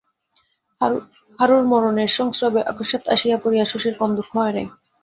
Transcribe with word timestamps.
হারুর 1.39 1.63
মরণের 1.71 2.11
সংস্রবে 2.17 2.61
অকস্মাৎ 2.63 3.03
আসিয়া 3.07 3.37
পড়িয়া 3.37 3.65
শশীর 3.65 3.93
কম 3.99 4.09
দুঃখ 4.17 4.29
হয় 4.35 4.53
নাই। 4.53 4.67